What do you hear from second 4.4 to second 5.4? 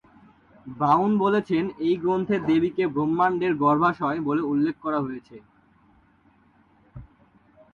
উল্লেখ করা হয়েছে।